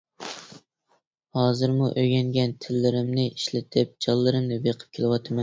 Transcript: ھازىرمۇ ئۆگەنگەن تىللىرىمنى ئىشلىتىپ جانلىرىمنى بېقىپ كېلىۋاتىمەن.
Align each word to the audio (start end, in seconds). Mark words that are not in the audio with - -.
ھازىرمۇ 1.39 1.89
ئۆگەنگەن 1.89 2.57
تىللىرىمنى 2.65 3.27
ئىشلىتىپ 3.35 3.93
جانلىرىمنى 4.07 4.61
بېقىپ 4.67 4.99
كېلىۋاتىمەن. 4.99 5.39